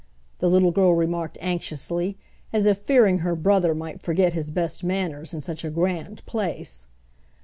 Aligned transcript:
the 0.39 0.49
little 0.49 0.71
girl 0.71 0.95
remarked 0.95 1.37
anxiously, 1.41 2.17
as 2.51 2.65
if 2.65 2.79
fearing 2.79 3.19
her 3.19 3.35
brother 3.35 3.75
might 3.75 4.01
forget 4.01 4.33
his 4.33 4.49
best 4.49 4.83
manners 4.83 5.31
in 5.31 5.41
such 5.41 5.63
a 5.63 5.69
grand 5.69 6.25
place. 6.25 6.87